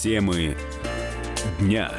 Темы 0.00 0.56
дня. 1.58 1.90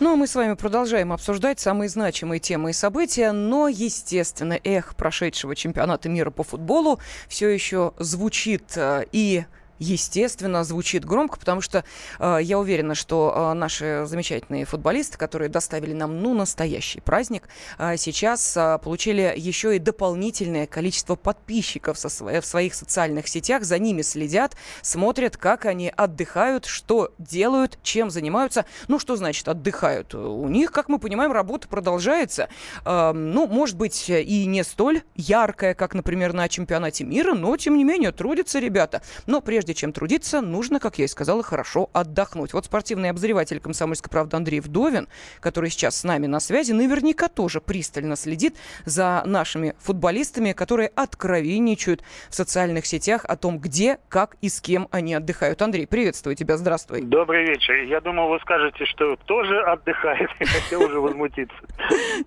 Ну, 0.00 0.12
а 0.12 0.16
мы 0.16 0.26
с 0.26 0.34
вами 0.34 0.52
продолжаем 0.52 1.14
обсуждать 1.14 1.60
самые 1.60 1.88
значимые 1.88 2.38
темы 2.38 2.70
и 2.70 2.72
события, 2.74 3.32
но, 3.32 3.68
естественно, 3.68 4.60
эх 4.62 4.96
прошедшего 4.96 5.56
чемпионата 5.56 6.10
мира 6.10 6.30
по 6.30 6.42
футболу 6.42 7.00
все 7.26 7.48
еще 7.48 7.94
звучит 7.98 8.76
э, 8.76 9.06
и 9.12 9.46
естественно, 9.82 10.64
звучит 10.64 11.04
громко, 11.04 11.38
потому 11.38 11.60
что 11.60 11.84
э, 12.18 12.38
я 12.42 12.58
уверена, 12.58 12.94
что 12.94 13.32
э, 13.34 13.52
наши 13.54 14.04
замечательные 14.06 14.64
футболисты, 14.64 15.18
которые 15.18 15.48
доставили 15.48 15.92
нам, 15.92 16.22
ну, 16.22 16.34
настоящий 16.34 17.00
праздник, 17.00 17.48
э, 17.78 17.96
сейчас 17.96 18.56
э, 18.56 18.78
получили 18.82 19.34
еще 19.36 19.76
и 19.76 19.78
дополнительное 19.78 20.66
количество 20.66 21.16
подписчиков 21.16 21.98
со 21.98 22.12
в 22.12 22.44
своих 22.44 22.74
социальных 22.74 23.26
сетях, 23.26 23.64
за 23.64 23.78
ними 23.78 24.02
следят, 24.02 24.54
смотрят, 24.82 25.36
как 25.36 25.66
они 25.66 25.88
отдыхают, 25.88 26.66
что 26.66 27.12
делают, 27.18 27.78
чем 27.82 28.10
занимаются. 28.10 28.64
Ну, 28.86 28.98
что 28.98 29.16
значит 29.16 29.48
отдыхают? 29.48 30.14
У 30.14 30.46
них, 30.48 30.70
как 30.70 30.88
мы 30.88 30.98
понимаем, 30.98 31.32
работа 31.32 31.66
продолжается. 31.68 32.48
Э, 32.84 33.12
ну, 33.12 33.46
может 33.46 33.76
быть, 33.76 34.08
и 34.08 34.46
не 34.46 34.62
столь 34.62 35.02
яркая, 35.16 35.74
как, 35.74 35.94
например, 35.94 36.32
на 36.32 36.48
чемпионате 36.48 37.04
мира, 37.04 37.34
но, 37.34 37.56
тем 37.56 37.76
не 37.76 37.84
менее, 37.84 38.12
трудятся 38.12 38.60
ребята. 38.60 39.02
Но 39.26 39.40
прежде 39.40 39.71
чем 39.74 39.92
трудиться, 39.92 40.40
нужно, 40.40 40.80
как 40.80 40.98
я 40.98 41.04
и 41.04 41.08
сказала, 41.08 41.42
хорошо 41.42 41.90
отдохнуть. 41.92 42.52
Вот 42.52 42.64
спортивный 42.66 43.10
обозреватель 43.10 43.60
«Комсомольской 43.60 44.10
правды» 44.10 44.36
Андрей 44.36 44.60
Вдовин, 44.60 45.08
который 45.40 45.70
сейчас 45.70 46.00
с 46.00 46.04
нами 46.04 46.26
на 46.26 46.40
связи, 46.40 46.72
наверняка 46.72 47.28
тоже 47.28 47.60
пристально 47.60 48.16
следит 48.16 48.56
за 48.84 49.22
нашими 49.26 49.74
футболистами, 49.78 50.52
которые 50.52 50.88
откровенничают 50.88 52.02
в 52.28 52.34
социальных 52.34 52.86
сетях 52.86 53.24
о 53.24 53.36
том, 53.36 53.58
где, 53.58 53.98
как 54.08 54.36
и 54.40 54.48
с 54.48 54.60
кем 54.60 54.88
они 54.90 55.14
отдыхают. 55.14 55.60
Андрей, 55.62 55.86
приветствую 55.86 56.36
тебя, 56.36 56.56
здравствуй. 56.56 57.02
Добрый 57.02 57.44
вечер. 57.44 57.74
Я 57.84 58.00
думал, 58.00 58.28
вы 58.28 58.38
скажете, 58.40 58.84
что 58.86 59.16
тоже 59.26 59.60
отдыхает. 59.62 60.30
Хотел 60.38 60.82
уже 60.82 61.00
возмутиться. 61.00 61.56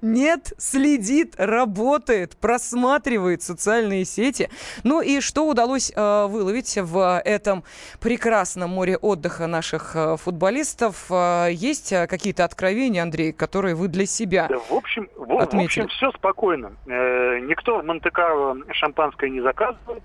Нет, 0.02 0.54
следит, 0.58 1.36
работает, 1.38 2.38
просматривает 2.38 3.42
социальные 3.42 4.06
сети. 4.06 4.50
Ну 4.84 5.02
и 5.02 5.20
что 5.20 5.48
удалось 5.48 5.92
э, 5.96 6.26
выловить 6.28 6.78
в 6.78 7.22
этом 7.36 7.64
прекрасном 8.00 8.72
море 8.72 8.98
отдыха 8.98 9.48
наших 9.48 9.96
э, 9.96 10.18
футболистов? 10.18 11.06
Э, 11.12 11.48
есть 11.52 11.92
э, 11.94 12.08
какие-то 12.08 12.44
откровения, 12.44 13.04
Андрей, 13.04 13.32
которые 13.32 13.76
вы 13.76 13.88
для 13.88 14.06
себя 14.06 14.48
Да, 14.50 14.58
в 14.60 14.72
общем, 14.74 15.08
в, 15.16 15.26
в 15.28 15.38
Отметили. 15.40 15.84
общем, 15.84 15.88
все 15.90 16.12
спокойно. 16.12 16.72
Э, 16.88 17.40
никто 17.40 17.80
в 17.80 17.86
Монте-Карло 17.86 18.58
шампанское 18.72 19.30
не 19.30 19.42
заказывает. 19.42 20.04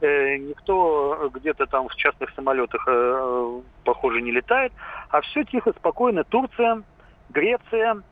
Э, 0.00 0.36
никто 0.36 1.30
где-то 1.32 1.66
там 1.66 1.88
в 1.88 1.94
частных 1.94 2.30
самолетах, 2.34 2.84
э, 2.88 3.60
похоже, 3.84 4.20
не 4.20 4.32
летает. 4.32 4.72
А 5.10 5.20
все 5.20 5.44
тихо, 5.44 5.72
спокойно. 5.78 6.24
Турция, 6.24 6.82
Греция. 7.30 8.02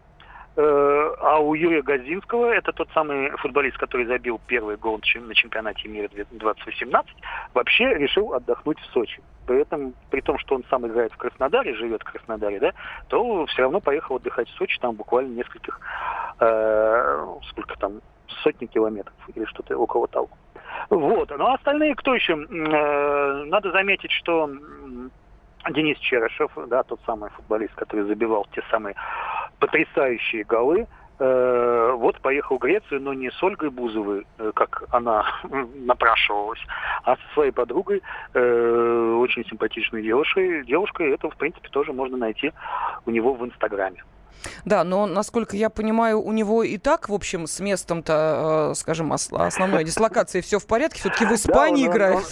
Э, 0.62 1.14
а 1.20 1.38
у 1.38 1.54
Юрия 1.54 1.80
Газинского, 1.80 2.52
это 2.52 2.72
тот 2.72 2.88
самый 2.92 3.30
футболист, 3.38 3.78
который 3.78 4.04
забил 4.04 4.38
первый 4.46 4.76
гол 4.76 5.00
на 5.14 5.34
чемпионате 5.34 5.88
мира 5.88 6.08
2018, 6.08 7.10
вообще 7.54 7.94
решил 7.94 8.34
отдохнуть 8.34 8.78
в 8.78 8.92
Сочи. 8.92 9.22
При 9.46 9.62
этом, 9.62 9.94
при 10.10 10.20
том, 10.20 10.38
что 10.38 10.56
он 10.56 10.64
сам 10.68 10.86
играет 10.86 11.12
в 11.12 11.16
Краснодаре, 11.16 11.74
живет 11.74 12.02
в 12.02 12.04
Краснодаре, 12.04 12.60
да, 12.60 12.72
то 13.08 13.46
все 13.46 13.62
равно 13.62 13.80
поехал 13.80 14.16
отдыхать 14.16 14.48
в 14.50 14.56
Сочи, 14.56 14.78
там 14.80 14.96
буквально 14.96 15.34
нескольких, 15.34 15.80
э, 16.40 17.26
сколько 17.48 17.78
там, 17.78 18.02
сотни 18.42 18.66
километров 18.66 19.14
или 19.34 19.46
что-то 19.46 19.78
около 19.78 20.08
того. 20.08 20.28
Вот. 20.90 21.30
Ну 21.30 21.46
а 21.46 21.54
остальные 21.54 21.94
кто 21.94 22.14
еще? 22.14 22.34
Э, 22.34 23.44
надо 23.44 23.70
заметить, 23.72 24.10
что 24.10 24.50
Денис 25.70 25.98
Черышев, 25.98 26.52
да, 26.68 26.82
тот 26.82 27.00
самый 27.06 27.30
футболист, 27.30 27.74
который 27.74 28.04
забивал 28.04 28.46
те 28.52 28.62
самые 28.70 28.94
потрясающие 29.60 30.42
голы, 30.44 30.86
э, 31.18 31.92
вот 31.96 32.20
поехал 32.20 32.56
в 32.56 32.60
Грецию, 32.60 33.00
но 33.02 33.12
не 33.14 33.30
с 33.30 33.42
Ольгой 33.42 33.70
Бузовой, 33.70 34.26
э, 34.38 34.52
как 34.54 34.84
она 34.90 35.24
напрашивалась, 35.74 36.60
а 37.04 37.16
со 37.16 37.22
своей 37.34 37.52
подругой, 37.52 38.02
э, 38.34 39.16
очень 39.20 39.44
симпатичной 39.46 40.02
девушкой. 40.02 40.64
Девушкой 40.64 41.12
это, 41.14 41.28
в 41.30 41.36
принципе, 41.36 41.68
тоже 41.68 41.92
можно 41.92 42.16
найти 42.16 42.52
у 43.06 43.10
него 43.10 43.34
в 43.34 43.44
Инстаграме. 43.44 44.02
Да, 44.64 44.84
но, 44.84 45.06
насколько 45.06 45.54
я 45.56 45.68
понимаю, 45.68 46.18
у 46.20 46.32
него 46.32 46.62
и 46.62 46.78
так, 46.78 47.10
в 47.10 47.12
общем, 47.14 47.46
с 47.46 47.60
местом-то, 47.60 48.72
скажем, 48.74 49.10
ос- 49.12 49.30
основной 49.30 49.84
дислокации 49.84 50.40
все 50.40 50.58
в 50.58 50.66
порядке. 50.66 51.00
Все-таки 51.00 51.26
в 51.26 51.32
Испании 51.32 51.86
он- 51.86 51.92
играет. 51.92 52.16
Он 52.16 52.22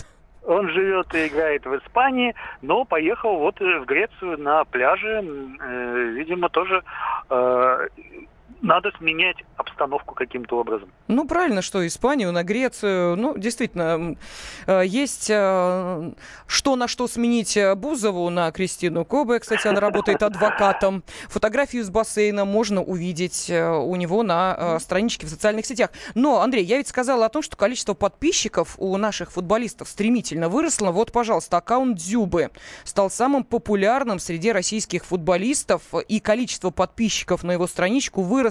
живет 0.70 1.14
и 1.14 1.26
играет 1.26 1.66
в 1.66 1.76
Испании, 1.76 2.34
но 2.62 2.84
поехал 2.84 3.38
вот 3.38 3.60
э, 3.60 3.80
в 3.80 3.84
Грецию 3.84 4.38
на 4.38 4.64
пляже. 4.64 5.22
Э, 5.60 6.04
видимо, 6.14 6.48
тоже 6.48 6.82
э, 7.30 7.88
надо 8.60 8.90
сменять 8.98 9.36
обстановку 9.56 10.14
каким-то 10.14 10.58
образом. 10.58 10.90
Ну, 11.06 11.26
правильно, 11.26 11.62
что 11.62 11.86
Испанию, 11.86 12.32
на 12.32 12.42
Грецию. 12.42 13.16
Ну, 13.16 13.36
действительно, 13.38 14.16
э, 14.66 14.82
есть 14.84 15.28
э, 15.30 16.12
что 16.46 16.76
на 16.76 16.88
что 16.88 17.06
сменить 17.06 17.56
э, 17.56 17.74
Бузову 17.74 18.28
на 18.30 18.50
Кристину 18.50 19.04
Кобе. 19.04 19.38
Кстати, 19.38 19.66
она 19.68 19.80
работает 19.80 20.22
адвокатом. 20.22 21.04
Фотографию 21.28 21.84
с 21.84 21.90
бассейна 21.90 22.44
можно 22.44 22.82
увидеть 22.82 23.50
у 23.50 23.96
него 23.96 24.22
на 24.22 24.78
страничке 24.80 25.26
в 25.26 25.30
социальных 25.30 25.66
сетях. 25.66 25.90
Но, 26.14 26.40
Андрей, 26.40 26.64
я 26.64 26.78
ведь 26.78 26.88
сказала 26.88 27.26
о 27.26 27.28
том, 27.28 27.42
что 27.42 27.56
количество 27.56 27.94
подписчиков 27.94 28.74
у 28.78 28.96
наших 28.96 29.32
футболистов 29.32 29.88
стремительно 29.88 30.48
выросло. 30.48 30.90
Вот, 30.90 31.12
пожалуйста, 31.12 31.58
аккаунт 31.58 31.96
Дзюбы 31.98 32.50
стал 32.84 33.10
самым 33.10 33.44
популярным 33.44 34.18
среди 34.18 34.52
российских 34.52 35.04
футболистов. 35.04 35.82
И 36.08 36.20
количество 36.20 36.70
подписчиков 36.70 37.44
на 37.44 37.52
его 37.52 37.66
страничку 37.66 38.22
выросло. 38.22 38.47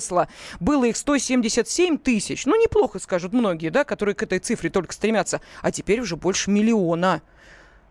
Было 0.60 0.86
их 0.86 0.98
177 0.98 1.98
тысяч. 1.98 2.46
Ну, 2.46 2.56
неплохо, 2.62 3.00
скажут 3.00 3.34
многие, 3.34 3.70
да, 3.70 3.84
которые 3.84 4.16
к 4.16 4.24
этой 4.24 4.40
цифре 4.40 4.70
только 4.70 4.94
стремятся. 4.94 5.42
А 5.62 5.72
теперь 5.72 6.02
уже 6.02 6.16
больше 6.16 6.50
миллиона. 6.52 7.22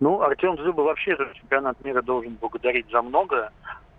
Ну, 0.01 0.21
Артем 0.21 0.59
Зуба 0.59 0.83
вообще 0.83 1.13
этот 1.13 1.33
чемпионат 1.35 1.83
мира 1.85 2.03
должен 2.03 2.35
благодарить 2.35 2.87
за 2.91 3.01
многое, 3.01 3.51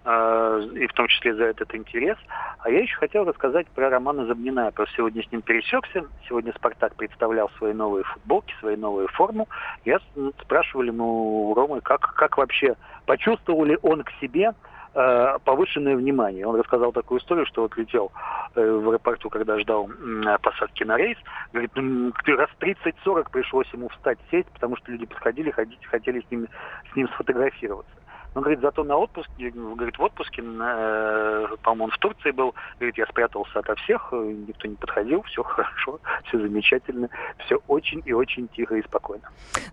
э, 0.06 0.68
и 0.76 0.86
в 0.86 0.94
том 0.94 1.08
числе 1.08 1.34
за 1.34 1.46
этот 1.46 1.74
интерес. 1.74 2.18
А 2.60 2.70
я 2.70 2.82
еще 2.82 2.96
хотел 2.98 3.26
рассказать 3.26 3.68
про 3.68 3.90
Романа 3.90 4.26
Забнина. 4.28 4.66
Я 4.66 4.72
просто 4.72 4.96
сегодня 4.96 5.24
с 5.24 5.32
ним 5.32 5.42
пересекся. 5.42 6.06
Сегодня 6.28 6.54
«Спартак» 6.54 6.94
представлял 6.96 7.50
свои 7.58 7.74
новые 7.74 8.04
футболки, 8.04 8.54
свои 8.60 8.76
новые 8.76 9.08
форму. 9.08 9.48
Я 9.86 10.00
спрашивали 10.42 10.88
ему 10.90 11.50
у 11.50 11.54
Ромы, 11.56 11.82
как, 11.82 12.14
как 12.14 12.38
вообще, 12.38 12.76
почувствовал 13.06 13.64
ли 13.64 13.78
он 13.82 14.04
к 14.04 14.12
себе 14.22 14.54
повышенное 14.94 15.96
внимание. 15.96 16.46
Он 16.46 16.56
рассказал 16.56 16.92
такую 16.92 17.20
историю, 17.20 17.46
что 17.46 17.64
вот 17.64 17.78
летел 17.78 18.12
э, 18.56 18.62
в 18.62 18.90
аэропорту, 18.90 19.30
когда 19.30 19.60
ждал 19.60 19.90
м, 19.90 20.24
посадки 20.42 20.84
на 20.84 20.98
рейс. 20.98 21.18
Говорит, 21.52 21.72
«М, 21.76 22.14
раз 22.26 22.50
30-40 22.60 23.30
пришлось 23.32 23.72
ему 23.74 23.90
встать, 23.90 24.18
сесть, 24.32 24.50
потому 24.54 24.76
что 24.78 24.92
люди 24.92 25.06
подходили, 25.06 25.52
ходить, 25.52 25.86
хотели 25.86 26.22
с 26.22 26.32
ним, 26.32 26.48
с 26.92 26.96
ним 26.96 27.08
сфотографироваться. 27.10 27.94
Он 28.38 28.44
говорит, 28.44 28.62
зато 28.62 28.84
на 28.84 28.96
отпуске, 28.96 29.50
говорит, 29.50 29.98
в 29.98 30.04
отпуске, 30.04 30.44
э, 30.44 31.48
по-моему, 31.64 31.86
он 31.86 31.90
в 31.90 31.98
Турции 31.98 32.30
был, 32.30 32.54
говорит, 32.78 32.96
я 32.96 33.08
спрятался 33.08 33.58
ото 33.58 33.74
всех, 33.78 34.10
э, 34.12 34.36
никто 34.48 34.68
не 34.68 34.76
подходил, 34.76 35.24
все 35.24 35.42
хорошо, 35.42 36.00
все 36.28 36.40
замечательно, 36.40 37.10
все 37.44 37.60
очень 37.68 38.04
и 38.06 38.14
очень 38.14 38.48
тихо 38.50 38.76
и 38.76 38.84
спокойно. 38.84 39.24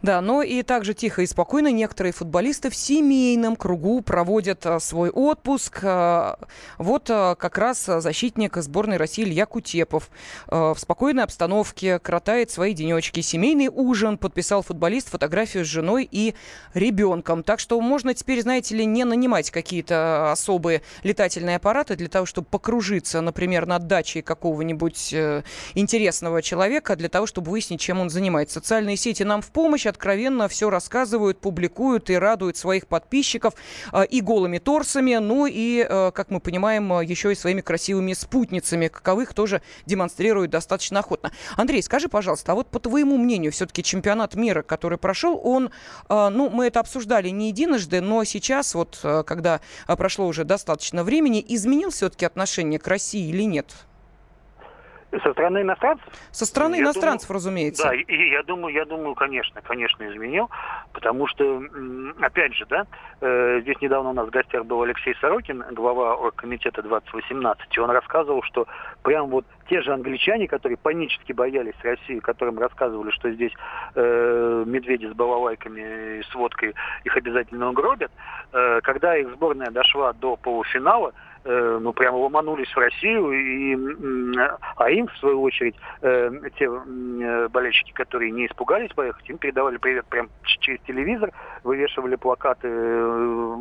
Да, 0.00 0.22
но 0.22 0.40
и 0.40 0.62
также 0.62 0.94
тихо 0.94 1.20
и 1.20 1.26
спокойно 1.26 1.70
некоторые 1.70 2.14
футболисты 2.14 2.70
в 2.70 2.74
семейном 2.74 3.56
кругу 3.56 4.00
проводят 4.00 4.64
а, 4.64 4.80
свой 4.80 5.10
отпуск. 5.10 5.82
Вот 6.78 7.08
как 7.08 7.58
раз 7.58 7.84
защитник 7.84 8.56
сборной 8.56 8.96
России 8.96 9.24
Илья 9.24 9.44
Кутепов 9.44 10.08
в 10.46 10.76
спокойной 10.78 11.24
обстановке 11.24 11.98
кротает 11.98 12.50
свои 12.50 12.72
денечки. 12.72 13.20
Семейный 13.20 13.68
ужин 13.68 14.16
подписал 14.16 14.62
футболист 14.62 15.10
фотографию 15.10 15.66
с 15.66 15.68
женой 15.68 16.08
и 16.10 16.34
ребенком. 16.72 17.42
Так 17.42 17.60
что 17.60 17.78
можно 17.82 18.14
теперь, 18.14 18.40
знаете 18.40 18.53
ли, 18.70 18.86
не 18.86 19.04
нанимать 19.04 19.50
какие-то 19.50 20.32
особые 20.32 20.82
летательные 21.02 21.56
аппараты 21.56 21.96
для 21.96 22.08
того, 22.08 22.26
чтобы 22.26 22.46
покружиться, 22.50 23.20
например, 23.20 23.66
над 23.66 23.86
дачей 23.86 24.22
какого-нибудь 24.22 25.12
э, 25.12 25.42
интересного 25.74 26.42
человека, 26.42 26.96
для 26.96 27.08
того, 27.08 27.26
чтобы 27.26 27.50
выяснить, 27.50 27.80
чем 27.80 28.00
он 28.00 28.10
занимается. 28.10 28.54
Социальные 28.54 28.96
сети 28.96 29.22
нам 29.22 29.42
в 29.42 29.50
помощь, 29.50 29.86
откровенно 29.86 30.48
все 30.48 30.70
рассказывают, 30.70 31.38
публикуют 31.40 32.10
и 32.10 32.14
радуют 32.14 32.56
своих 32.56 32.86
подписчиков 32.86 33.54
э, 33.92 34.06
и 34.06 34.20
голыми 34.20 34.58
торсами, 34.58 35.16
ну 35.16 35.46
и, 35.46 35.86
э, 35.88 36.10
как 36.12 36.30
мы 36.30 36.40
понимаем, 36.40 36.92
э, 36.92 37.04
еще 37.04 37.32
и 37.32 37.34
своими 37.34 37.60
красивыми 37.60 38.12
спутницами, 38.12 38.88
каковых 38.88 39.34
тоже 39.34 39.62
демонстрируют 39.86 40.50
достаточно 40.50 41.00
охотно. 41.00 41.32
Андрей, 41.56 41.82
скажи, 41.82 42.08
пожалуйста, 42.08 42.52
а 42.52 42.54
вот 42.54 42.68
по 42.68 42.78
твоему 42.78 43.16
мнению, 43.16 43.52
все-таки 43.52 43.82
чемпионат 43.82 44.34
мира, 44.34 44.62
который 44.62 44.98
прошел, 44.98 45.40
он, 45.42 45.70
э, 46.08 46.28
ну, 46.30 46.50
мы 46.50 46.66
это 46.66 46.80
обсуждали 46.80 47.28
не 47.28 47.48
единожды, 47.48 48.00
но 48.00 48.24
сейчас, 48.34 48.74
вот, 48.74 48.98
э, 49.02 49.22
когда 49.24 49.60
э, 49.86 49.96
прошло 49.96 50.26
уже 50.26 50.44
достаточно 50.44 51.04
времени, 51.04 51.44
изменил 51.48 51.90
все-таки 51.90 52.24
отношение 52.26 52.78
к 52.78 52.86
России 52.88 53.28
или 53.28 53.44
нет? 53.44 53.74
Со 55.22 55.32
стороны 55.32 55.62
иностранцев? 55.62 56.06
Со 56.30 56.46
стороны 56.46 56.76
Я 56.76 56.82
иностранцев, 56.82 57.28
думаю, 57.28 57.38
разумеется. 57.38 57.84
Да, 57.84 57.94
и 57.94 58.30
я 58.30 58.42
думаю, 58.42 58.74
я 58.74 58.84
думаю, 58.84 59.14
конечно, 59.14 59.60
конечно, 59.62 60.06
изменил, 60.08 60.50
потому 60.92 61.26
что, 61.26 61.62
опять 62.20 62.54
же, 62.54 62.66
да, 62.66 62.86
э, 63.20 63.60
здесь 63.62 63.80
недавно 63.80 64.10
у 64.10 64.12
нас 64.12 64.26
в 64.26 64.30
гостях 64.30 64.64
был 64.64 64.82
Алексей 64.82 65.14
Сорокин, 65.20 65.64
глава 65.72 66.14
оргкомитета 66.14 66.82
2018, 66.82 67.76
и 67.76 67.80
он 67.80 67.90
рассказывал, 67.90 68.42
что 68.42 68.66
прям 69.02 69.28
вот 69.28 69.44
те 69.68 69.82
же 69.82 69.92
англичане, 69.92 70.48
которые 70.48 70.76
панически 70.76 71.32
боялись 71.32 71.74
России, 71.82 72.18
которым 72.18 72.58
рассказывали, 72.58 73.10
что 73.10 73.30
здесь 73.30 73.52
э, 73.94 74.64
медведи 74.66 75.06
с 75.06 75.12
балалайками 75.12 76.18
и 76.18 76.22
с 76.22 76.34
водкой 76.34 76.74
их 77.04 77.16
обязательно 77.16 77.70
угробят, 77.70 78.10
э, 78.52 78.80
когда 78.82 79.16
их 79.16 79.30
сборная 79.32 79.70
дошла 79.70 80.12
до 80.12 80.36
полуфинала, 80.36 81.12
ну, 81.44 81.92
прямо 81.92 82.16
ломанулись 82.16 82.72
в 82.74 82.78
Россию, 82.78 83.32
и, 83.32 83.76
а 84.76 84.90
им, 84.90 85.08
в 85.08 85.16
свою 85.18 85.42
очередь, 85.42 85.74
э, 86.00 86.30
те 86.58 86.64
э, 86.64 87.48
болельщики, 87.48 87.92
которые 87.92 88.30
не 88.30 88.46
испугались 88.46 88.92
поехать, 88.92 89.28
им 89.28 89.38
передавали 89.38 89.76
привет 89.76 90.06
прямо 90.06 90.28
через 90.42 90.80
телевизор, 90.82 91.32
вывешивали 91.62 92.16
плакаты 92.16 92.68
э, 92.70 93.56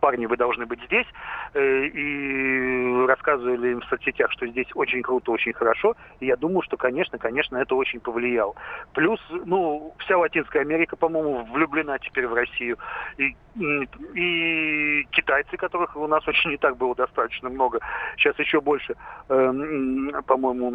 парни, 0.00 0.26
вы 0.26 0.36
должны 0.36 0.66
быть 0.66 0.82
здесь, 0.84 1.06
э, 1.54 1.84
и 1.86 3.06
рассказывали 3.06 3.72
им 3.72 3.80
в 3.80 3.84
соцсетях, 3.84 4.32
что 4.32 4.46
здесь 4.46 4.66
очень 4.74 5.02
круто, 5.02 5.30
очень 5.30 5.52
хорошо. 5.52 5.94
И 6.20 6.26
я 6.26 6.36
думаю, 6.36 6.62
что, 6.62 6.76
конечно, 6.76 7.18
конечно, 7.18 7.56
это 7.56 7.74
очень 7.74 8.00
повлияло. 8.00 8.54
Плюс, 8.94 9.20
ну, 9.44 9.94
вся 9.98 10.18
Латинская 10.18 10.60
Америка, 10.60 10.96
по-моему, 10.96 11.44
влюблена 11.44 11.98
теперь 11.98 12.26
в 12.26 12.34
Россию. 12.34 12.78
И, 13.18 13.36
и 14.14 15.06
китайцы, 15.10 15.56
которых 15.56 15.96
у 15.96 16.06
нас 16.06 16.26
очень 16.28 16.50
не 16.50 16.56
так 16.56 16.76
было 16.76 16.94
достаточно 16.94 17.48
много, 17.48 17.80
сейчас 18.16 18.38
еще 18.38 18.60
больше, 18.60 18.94
э, 19.28 19.52
по-моему, 20.26 20.74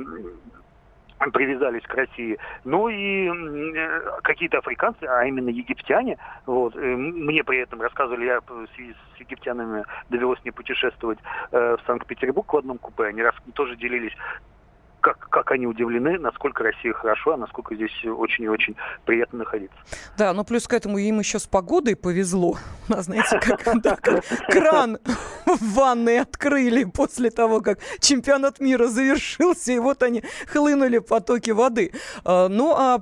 привязались 1.32 1.84
к 1.84 1.94
России. 1.94 2.38
Ну 2.64 2.90
и 2.90 3.28
э, 3.28 4.02
какие-то 4.24 4.60
африканцы, 4.60 5.04
а 5.04 5.26
именно 5.26 5.50
египтяне, 5.50 6.18
вот, 6.46 6.76
э, 6.76 6.80
мне 6.80 7.44
при 7.44 7.60
этом 7.60 7.82
рассказывали, 7.82 8.26
я 8.26 8.40
с 8.40 9.20
египтянами 9.20 9.86
довелось 10.10 10.40
мне 10.44 10.52
путешествовать 10.52 11.20
э, 11.52 11.78
в 11.78 11.86
Санкт-Петербург 11.88 12.52
в 12.54 12.58
одном 12.58 12.78
купе, 12.78 13.06
они 13.06 13.24
тоже 13.54 13.76
делились 13.76 14.14
как, 15.06 15.30
как 15.30 15.52
они 15.52 15.68
удивлены, 15.68 16.18
насколько 16.18 16.64
Россия 16.64 16.92
хорошо, 16.92 17.34
а 17.34 17.38
насколько 17.38 17.76
здесь 17.76 17.92
очень 18.06 18.46
и 18.46 18.48
очень 18.48 18.76
приятно 19.06 19.40
находиться. 19.40 19.78
Да, 20.18 20.34
но 20.34 20.44
плюс 20.44 20.68
к 20.68 20.74
этому 20.74 20.98
им 20.98 21.20
еще 21.20 21.38
с 21.38 21.46
погодой 21.46 21.96
повезло. 21.96 22.58
Нас, 22.88 23.06
знаете, 23.06 23.40
как, 23.40 23.82
да, 23.84 23.98
кран 24.50 24.98
в 25.46 25.74
ванной 25.76 26.22
открыли 26.22 26.86
после 26.86 27.30
того, 27.30 27.62
как 27.62 27.78
чемпионат 28.00 28.60
мира 28.60 28.88
завершился, 28.88 29.74
и 29.74 29.78
вот 29.78 30.02
они 30.02 30.24
хлынули 30.48 30.98
потоки 30.98 31.52
воды. 31.52 31.92
А, 32.24 32.48
Ну, 32.50 32.74
а 32.76 32.98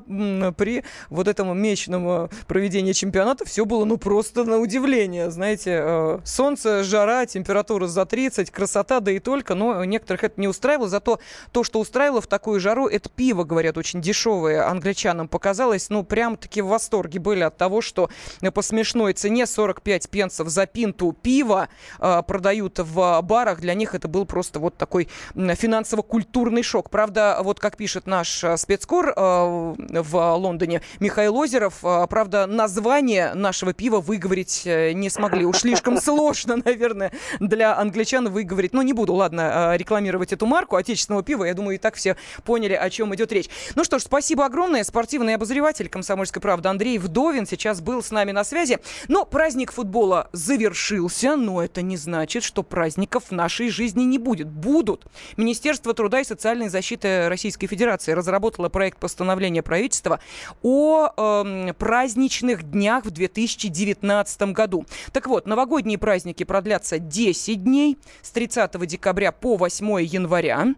при 0.58 0.84
вот 1.10 1.30
этом 1.30 1.58
месячном 1.58 2.08
а, 2.10 2.30
проведении 2.50 2.92
чемпионата 2.92 3.46
все 3.46 3.64
было, 3.64 3.86
ну, 3.86 3.96
просто 3.96 4.44
на 4.44 4.58
удивление. 4.58 5.32
Знаете, 5.32 5.80
а, 5.82 6.22
солнце, 6.26 6.84
жара, 6.84 7.26
температура 7.26 7.88
за 7.88 8.06
30, 8.06 8.52
красота, 8.52 9.00
да 9.00 9.10
и 9.10 9.20
только, 9.20 9.56
но 9.56 9.86
некоторых 9.86 10.26
это 10.26 10.42
не 10.42 10.50
устраивало. 10.50 10.90
Зато 10.90 11.22
то, 11.54 11.64
что 11.64 11.80
устраивало 11.80 11.93
в 11.94 12.28
такую 12.28 12.60
жару, 12.60 12.88
это 12.88 13.10
пиво, 13.10 13.44
говорят, 13.44 13.78
очень 13.78 14.02
дешевое. 14.02 14.68
Англичанам 14.68 15.28
показалось, 15.28 15.90
ну, 15.90 16.04
прям-таки 16.04 16.62
в 16.62 16.68
восторге 16.68 17.20
были 17.20 17.42
от 17.42 17.58
того, 17.58 17.82
что 17.82 18.10
по 18.54 18.62
смешной 18.62 19.14
цене 19.14 19.46
45 19.46 20.10
пенсов 20.10 20.50
за 20.50 20.66
пинту 20.66 21.16
пива 21.22 21.70
э, 22.00 22.22
продают 22.26 22.80
в 22.80 23.22
барах. 23.22 23.62
Для 23.62 23.74
них 23.74 23.96
это 23.96 24.08
был 24.08 24.26
просто 24.26 24.60
вот 24.60 24.76
такой 24.78 25.08
финансово-культурный 25.36 26.64
шок. 26.64 26.90
Правда, 26.90 27.40
вот 27.42 27.60
как 27.60 27.78
пишет 27.78 28.08
наш 28.08 28.44
э, 28.44 28.58
спецкор 28.58 29.14
э, 29.16 29.76
в 29.78 30.36
Лондоне 30.36 30.82
Михаил 31.00 31.38
Озеров, 31.38 31.84
э, 31.84 32.08
правда, 32.10 32.48
название 32.48 33.34
нашего 33.34 33.74
пива 33.74 34.00
выговорить 34.00 34.64
э, 34.66 34.94
не 34.94 35.10
смогли. 35.10 35.46
Уж 35.46 35.60
слишком 35.60 35.98
сложно, 36.02 36.58
наверное, 36.64 37.12
для 37.40 37.78
англичан 37.78 38.30
выговорить. 38.30 38.74
Ну, 38.74 38.82
не 38.82 38.94
буду, 38.94 39.14
ладно, 39.14 39.76
рекламировать 39.76 40.34
эту 40.34 40.46
марку 40.46 40.76
отечественного 40.76 41.24
пива. 41.24 41.46
Я 41.46 41.54
думаю, 41.54 41.83
так 41.84 41.96
все 41.96 42.16
поняли, 42.46 42.74
о 42.74 42.90
чем 42.90 43.14
идет 43.14 43.32
речь. 43.34 43.50
Ну 43.76 43.84
что 43.84 44.00
ж, 44.00 44.04
спасибо 44.04 44.46
огромное. 44.46 44.86
Спортивный 44.86 45.36
обозреватель 45.36 45.90
«Комсомольской 45.90 46.42
правды» 46.42 46.70
Андрей 46.70 46.98
Вдовин 46.98 47.46
сейчас 47.46 47.82
был 47.82 48.02
с 48.02 48.10
нами 48.10 48.32
на 48.32 48.46
связи. 48.46 48.80
Но 49.10 49.26
праздник 49.26 49.74
футбола 49.74 50.30
завершился, 50.32 51.36
но 51.36 51.62
это 51.62 51.82
не 51.82 51.98
значит, 51.98 52.44
что 52.44 52.64
праздников 52.64 53.26
в 53.26 53.32
нашей 53.32 53.70
жизни 53.70 54.04
не 54.04 54.18
будет. 54.18 54.48
Будут. 54.48 55.06
Министерство 55.36 55.94
труда 55.94 56.22
и 56.22 56.24
социальной 56.24 56.70
защиты 56.70 57.28
Российской 57.28 57.68
Федерации 57.68 58.14
разработало 58.14 58.70
проект 58.70 58.98
постановления 58.98 59.62
правительства 59.62 60.22
о 60.62 61.10
эм, 61.18 61.76
праздничных 61.76 62.64
днях 62.64 63.04
в 63.04 63.12
2019 63.12 64.42
году. 64.54 64.86
Так 65.12 65.28
вот, 65.28 65.46
новогодние 65.46 65.98
праздники 65.98 66.46
продлятся 66.46 66.98
10 66.98 67.62
дней 67.62 67.98
с 68.22 68.32
30 68.32 68.88
декабря 68.88 69.34
по 69.34 69.58
8 69.58 70.02
января. 70.02 70.76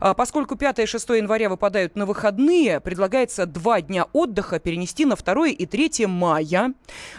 А, 0.00 0.14
Поскольку 0.14 0.56
5 0.56 0.80
и 0.80 0.86
6 0.86 1.08
января 1.10 1.48
выпадают 1.48 1.96
на 1.96 2.06
выходные, 2.06 2.80
предлагается 2.80 3.46
два 3.46 3.80
дня 3.80 4.06
отдыха 4.12 4.58
перенести 4.58 5.04
на 5.04 5.16
2 5.16 5.48
и 5.48 5.66
3 5.66 6.06
мая. 6.06 6.72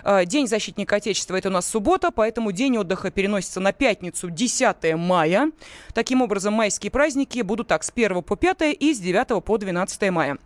А, 0.04 0.26
День 0.26 0.48
защитника 0.48 0.98
Отечества– 0.98 1.36
это 1.38 1.50
у 1.50 1.52
нас 1.52 1.68
суббота, 1.68 2.12
поэтому 2.12 2.52
день 2.52 2.78
отдыха 2.78 3.12
переносится 3.12 3.60
на 3.60 3.72
пятницу 3.72 4.30
10 4.30 4.96
мая. 4.96 5.52
Таким 5.94 6.22
образом, 6.22 6.54
майские 6.54 6.92
праздники 6.92 7.42
будут 7.42 7.68
так 7.68 7.84
с 7.84 7.92
1 7.94 8.24
по 8.24 8.36
5 8.36 8.78
и 8.80 8.94
с 8.94 9.00
9 9.00 9.44
по 9.44 9.58
12 9.58 10.12
мая. 10.12 10.38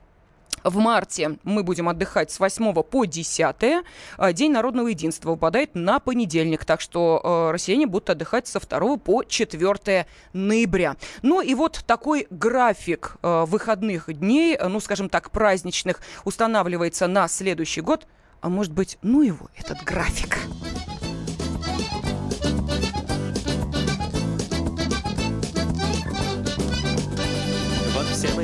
В 0.64 0.78
марте 0.78 1.38
мы 1.44 1.64
будем 1.64 1.90
отдыхать 1.90 2.32
с 2.32 2.40
8 2.40 2.74
по 2.84 3.06
10. 3.06 3.56
А, 4.18 4.34
День 4.34 4.52
народного 4.52 4.88
единства 4.88 5.32
выпадает 5.32 5.76
на 5.76 6.00
понедельник, 6.00 6.66
так 6.66 6.82
что 6.82 7.22
э, 7.24 7.52
россияне 7.52 7.88
будут 7.88 8.10
отдыхать 8.10 8.48
со 8.48 8.60
2 8.60 8.98
по 8.98 9.24
4 9.24 10.06
ноября. 10.34 10.96
Ну 11.22 11.42
и 11.42 11.54
вот 11.56 11.84
такой 11.86 12.28
график 12.30 13.18
э, 13.22 13.46
выходных 13.48 14.14
дней, 14.14 14.56
э, 14.56 14.68
ну 14.68 14.80
скажем 14.80 15.10
так, 15.10 15.32
праздничных, 15.32 16.02
устанавливается 16.26 17.08
на 17.08 17.28
следующий 17.28 17.82
год. 17.82 18.08
А 18.42 18.50
может 18.50 18.74
быть, 18.74 18.98
ну 19.02 19.22
его, 19.22 19.50
этот 19.56 19.84
график. 19.84 20.40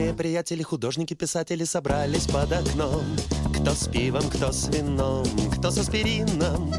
Все 0.07 0.13
приятели, 0.13 0.63
художники, 0.63 1.13
писатели 1.15 1.65
собрались 1.65 2.27
под 2.27 2.49
окном. 2.53 3.03
Кто 3.53 3.71
с 3.71 3.89
пивом, 3.89 4.21
кто 4.29 4.53
с 4.53 4.69
вином, 4.69 5.25
кто 5.57 5.69
с 5.69 5.79
аспирином. 5.79 6.73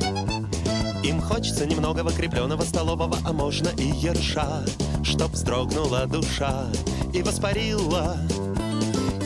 Им 1.04 1.20
хочется 1.20 1.66
немного 1.66 2.10
крепленного 2.10 2.62
столового, 2.62 3.18
а 3.26 3.32
можно 3.34 3.68
и 3.76 3.84
ерша, 3.84 4.64
Чтоб 5.02 5.30
вздрогнула 5.32 6.06
душа 6.06 6.68
и 7.12 7.20
воспарила. 7.22 8.16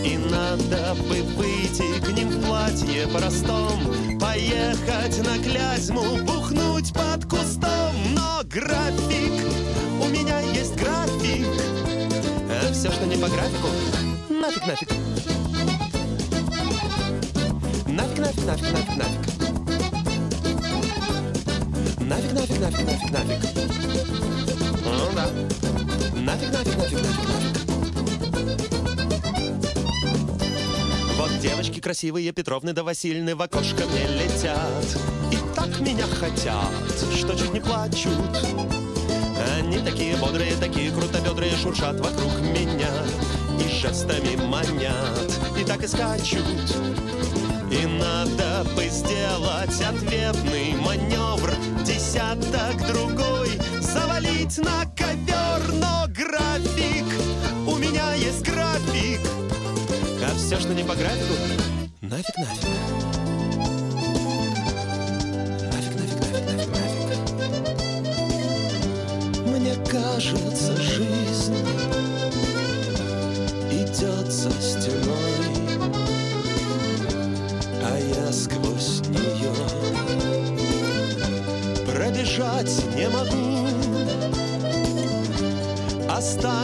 И 0.05 0.19
надо 0.19 0.97
бы 1.09 1.23
выйти 1.37 2.05
к 2.05 2.09
ним 2.11 2.29
в 2.29 2.45
платье 2.45 3.07
простом, 3.07 4.19
Поехать 4.19 5.25
на 5.25 5.39
Клязьму, 5.39 6.17
бухнуть 6.25 6.93
под 6.93 7.25
кустом. 7.27 7.95
Но 8.17 8.41
график, 8.47 9.47
у 10.01 10.09
меня 10.09 10.41
есть 10.41 10.75
график, 10.75 11.47
все, 12.83 12.91
что 12.91 13.07
не 13.07 13.15
по 13.15 13.29
графику, 13.29 13.69
нафиг, 14.29 14.67
нафиг. 14.67 14.89
Нафиг, 17.87 18.19
нафиг, 18.19 18.45
нафиг, 18.45 18.73
нафиг, 18.73 18.97
нафиг. 18.97 19.21
Нафиг, 22.01 22.33
нафиг, 22.33 22.59
нафиг, 22.59 22.85
нафиг, 22.85 23.11
нафиг. 23.13 23.41
Ну 24.85 25.09
да. 25.15 25.29
Нафиг, 26.17 26.51
нафиг, 26.51 26.77
нафиг, 26.77 26.99
нафиг, 26.99 27.29
нафиг. 27.29 27.61
Вот 31.19 31.31
девочки 31.41 31.79
красивые 31.79 32.33
Петровны 32.33 32.73
да 32.73 32.83
Васильны 32.83 33.37
в 33.37 33.43
окошко 33.43 33.85
мне 33.87 34.09
летят 34.09 34.99
И 35.31 35.37
так 35.55 35.79
меня 35.79 36.07
хотят, 36.07 36.73
что 37.17 37.39
чуть 37.39 37.55
не 37.55 37.61
плачут 37.61 38.82
Они 39.73 39.83
такие 39.83 40.15
бодрые, 40.17 40.55
такие 40.57 40.91
крутобедрые 40.93 41.57
Шуршат 41.57 41.99
вокруг 41.99 42.39
меня 42.43 42.91
и 43.59 43.69
жестами 43.71 44.37
манят. 44.37 45.33
И 45.59 45.65
так 45.65 45.83
и 45.83 45.87
скачут. 45.87 46.45
И 47.71 47.87
надо 47.87 48.69
бы 48.77 48.87
сделать 48.89 49.81
ответный 49.81 50.75
маневр 50.75 51.55
Десяток 51.87 52.87
другой 52.87 53.49
завалить 53.81 54.59
на 54.59 54.85
ковер 54.95 55.73
Но 55.73 56.05
график, 56.09 57.07
у 57.67 57.77
меня 57.79 58.13
есть 58.13 58.43
график. 58.43 59.21
А 60.23 60.37
все, 60.37 60.61
что 60.61 60.75
не 60.75 60.85
по 60.85 60.95
графику, 60.95 61.33
нафиг, 62.03 62.37
нафиг 62.37 63.12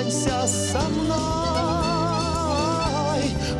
Останься 0.08 0.48
со 0.48 0.80
мной, 0.88 1.18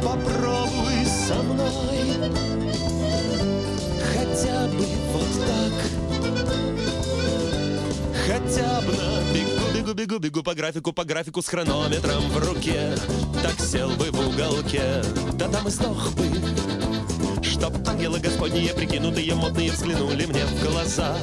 попробуй 0.02 1.05
со 1.05 1.35
мной, 1.43 2.31
хотя 4.14 4.67
бы 4.69 4.87
вот 5.12 5.28
так. 5.47 5.75
Хотя 8.26 8.81
бы 8.81 8.93
на 8.95 9.21
бегу, 9.35 9.67
бегу, 9.75 9.93
бегу, 9.93 10.19
бегу 10.19 10.43
по 10.43 10.55
графику, 10.55 10.93
по 10.95 11.05
графику 11.05 11.43
с 11.43 11.49
хронометром 11.49 12.23
в 12.31 12.38
руке. 12.38 12.95
Так 13.43 13.61
сел 13.61 13.90
бы 13.90 14.11
в 14.11 14.19
уголке, 14.28 15.02
да 15.35 15.49
там 15.49 15.69
и 15.69 15.71
сдох 15.71 16.12
бы. 16.12 16.25
Чтоб 17.43 17.75
ангелы 17.87 18.21
господние, 18.21 18.73
прикинутые, 18.73 19.35
модные, 19.35 19.71
взглянули 19.71 20.25
мне 20.25 20.47
в 20.47 20.64
глаза. 20.64 21.14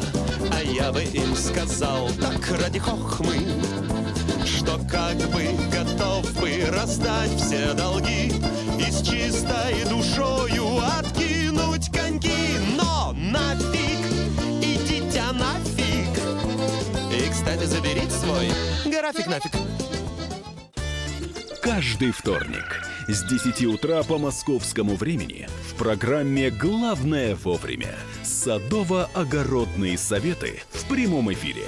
А 0.52 0.62
я 0.62 0.92
бы 0.92 1.02
им 1.02 1.36
сказал, 1.36 2.12
так 2.22 2.48
ради 2.62 2.78
хохмы, 2.78 3.40
как 4.96 5.18
бы 5.30 5.44
готов 5.74 6.34
бы 6.40 6.68
раздать 6.72 7.30
все 7.36 7.74
долги 7.74 8.32
и 8.80 8.90
с 8.90 9.02
чистой 9.02 9.84
душою 9.90 10.78
откинуть 10.98 11.92
коньки. 11.92 12.32
Но 12.78 13.12
нафиг, 13.14 14.00
идите 14.62 15.22
нафиг. 15.34 16.18
И, 17.12 17.30
кстати, 17.30 17.66
заберите 17.66 18.10
свой 18.10 18.48
график 18.86 19.28
нафиг. 19.28 19.52
Каждый 21.62 22.12
вторник 22.12 22.82
с 23.10 23.22
10 23.24 23.66
утра 23.66 24.02
по 24.04 24.18
московскому 24.18 24.96
времени 24.96 25.50
в 25.70 25.76
программе 25.76 26.52
«Главное 26.52 27.36
вовремя» 27.36 27.96
садово-огородные 28.24 29.98
советы 29.98 30.62
в 30.72 30.88
прямом 30.88 31.34
эфире. 31.34 31.68